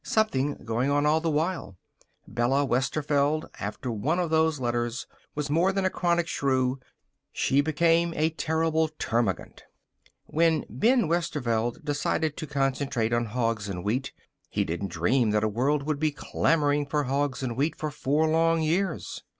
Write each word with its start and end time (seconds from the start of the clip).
Something 0.03 0.55
going 0.65 0.89
on 0.89 1.05
all 1.05 1.21
the 1.21 1.29
while. 1.29 1.77
Bella 2.27 2.65
Westerveld, 2.65 3.45
after 3.59 3.91
one 3.91 4.17
of 4.17 4.31
those 4.31 4.59
letters, 4.59 5.05
was 5.35 5.47
more 5.51 5.71
than 5.71 5.85
a 5.85 5.91
chronic 5.91 6.25
shrew; 6.27 6.79
she 7.31 7.61
became 7.61 8.11
a 8.15 8.31
terrible 8.31 8.87
termagant. 8.97 9.61
When 10.25 10.65
Ben 10.71 11.07
Westerveld 11.07 11.85
decided 11.85 12.35
to 12.37 12.47
concentrate 12.47 13.13
on 13.13 13.25
hogs 13.25 13.69
and 13.69 13.83
wheat 13.83 14.11
he 14.49 14.63
didn't 14.63 14.87
dream 14.87 15.29
that 15.29 15.43
a 15.43 15.47
world 15.47 15.83
would 15.83 15.99
be 15.99 16.09
clamoring 16.09 16.87
for 16.87 17.03
hogs 17.03 17.43
and 17.43 17.55
wheat 17.55 17.75
for 17.75 17.91
four 17.91 18.27
long 18.27 18.63
years. 18.63 19.21